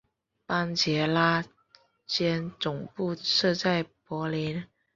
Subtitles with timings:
[0.47, 1.43] 班杰拉
[2.07, 4.63] 将总部设在柏林。